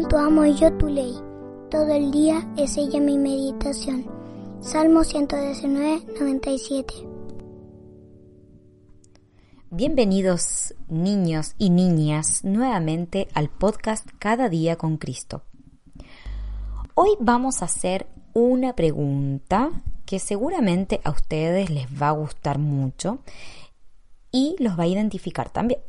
[0.00, 1.12] Cuánto amo yo tu ley.
[1.70, 4.06] Todo el día es ella mi meditación.
[4.60, 6.94] Salmo 119, 97.
[9.68, 15.42] Bienvenidos niños y niñas nuevamente al podcast Cada día con Cristo.
[16.94, 23.18] Hoy vamos a hacer una pregunta que seguramente a ustedes les va a gustar mucho
[24.32, 25.80] y los va a identificar también.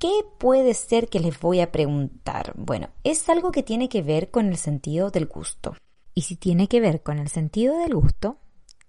[0.00, 2.54] ¿Qué puede ser que les voy a preguntar?
[2.56, 5.76] Bueno, es algo que tiene que ver con el sentido del gusto.
[6.14, 8.38] Y si tiene que ver con el sentido del gusto,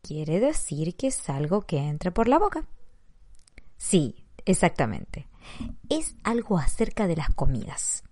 [0.02, 2.66] quiere decir que es algo que entra por la boca.
[3.76, 5.28] Sí, exactamente.
[5.90, 8.04] Es algo acerca de las comidas.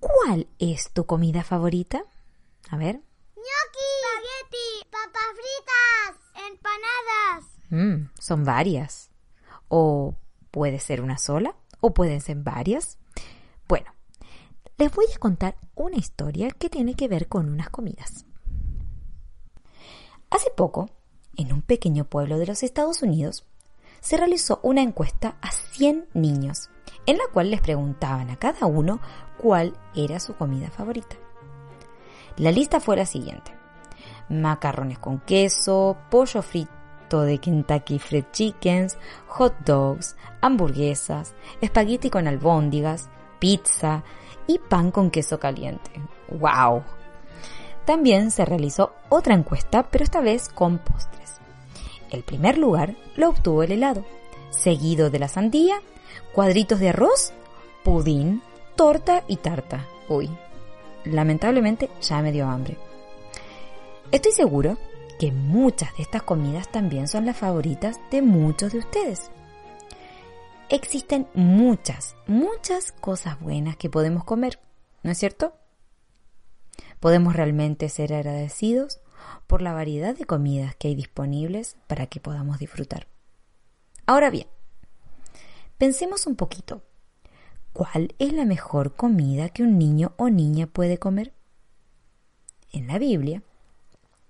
[0.00, 2.02] ¿Cuál es tu comida favorita?
[2.68, 3.00] A ver.
[3.36, 3.92] ¡Gnocchi!
[4.02, 4.90] ¡Spaghetti!
[4.90, 6.48] ¡Papas fritas!
[6.50, 7.44] ¡Empanadas!
[7.70, 9.12] Mm, son varias.
[9.68, 10.16] O
[10.50, 12.96] puede ser una sola, o pueden ser varias.
[13.68, 13.92] Bueno,
[14.78, 18.24] les voy a contar una historia que tiene que ver con unas comidas.
[20.30, 20.88] Hace poco,
[21.36, 23.44] en un pequeño pueblo de los Estados Unidos,
[24.00, 26.70] se realizó una encuesta a 100 niños,
[27.04, 29.00] en la cual les preguntaban a cada uno
[29.36, 31.16] cuál era su comida favorita.
[32.36, 33.52] La lista fue la siguiente.
[34.28, 36.71] Macarrones con queso, pollo frito
[37.20, 38.96] de Kentucky Fried Chickens,
[39.28, 44.02] hot dogs, hamburguesas, espagueti con albóndigas, pizza
[44.46, 45.90] y pan con queso caliente.
[46.28, 46.82] ¡Wow!
[47.84, 51.40] También se realizó otra encuesta, pero esta vez con postres.
[52.10, 54.04] El primer lugar lo obtuvo el helado,
[54.50, 55.80] seguido de la sandía,
[56.32, 57.32] cuadritos de arroz,
[57.82, 58.42] pudín,
[58.76, 59.86] torta y tarta.
[60.08, 60.30] Uy,
[61.04, 62.76] lamentablemente ya me dio hambre.
[64.10, 64.76] Estoy seguro
[65.22, 69.30] que muchas de estas comidas también son las favoritas de muchos de ustedes.
[70.68, 74.58] Existen muchas, muchas cosas buenas que podemos comer,
[75.04, 75.54] ¿no es cierto?
[76.98, 79.00] Podemos realmente ser agradecidos
[79.46, 83.06] por la variedad de comidas que hay disponibles para que podamos disfrutar.
[84.06, 84.48] Ahora bien,
[85.78, 86.82] pensemos un poquito.
[87.72, 91.32] ¿Cuál es la mejor comida que un niño o niña puede comer?
[92.72, 93.44] En la Biblia,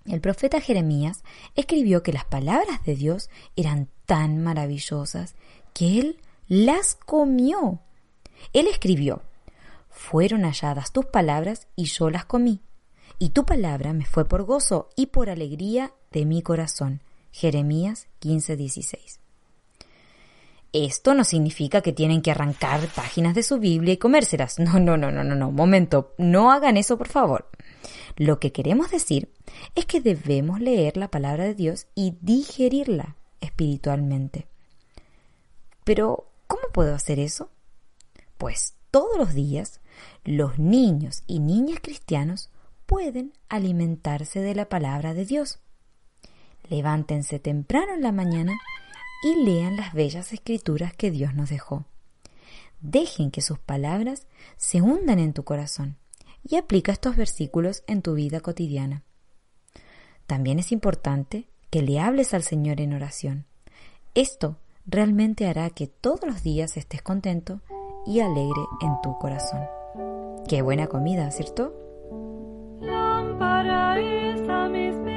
[0.06, 1.22] el profeta Jeremías
[1.54, 5.34] escribió que las palabras de Dios eran tan maravillosas
[5.72, 7.80] que él las comió.
[8.52, 9.22] Él escribió,
[9.88, 12.60] fueron halladas tus palabras y yo las comí,
[13.18, 17.00] y tu palabra me fue por gozo y por alegría de mi corazón.
[17.30, 19.20] Jeremías 15:16.
[20.72, 24.58] Esto no significa que tienen que arrancar páginas de su Biblia y comérselas.
[24.58, 25.50] No, no, no, no, no, no.
[25.50, 27.48] Momento, no hagan eso, por favor.
[28.16, 29.32] Lo que queremos decir
[29.74, 34.46] es que debemos leer la palabra de Dios y digerirla espiritualmente.
[35.84, 37.50] Pero, ¿cómo puedo hacer eso?
[38.38, 39.80] Pues todos los días
[40.24, 42.50] los niños y niñas cristianos
[42.86, 45.58] pueden alimentarse de la palabra de Dios.
[46.68, 48.58] Levántense temprano en la mañana
[49.22, 51.84] y lean las bellas escrituras que Dios nos dejó.
[52.80, 55.96] Dejen que sus palabras se hundan en tu corazón
[56.42, 59.02] y aplica estos versículos en tu vida cotidiana.
[60.26, 63.46] También es importante que le hables al Señor en oración.
[64.14, 67.60] Esto realmente hará que todos los días estés contento
[68.06, 69.62] y alegre en tu corazón.
[70.48, 71.74] Qué buena comida, ¿cierto?
[72.80, 75.11] Lámpara y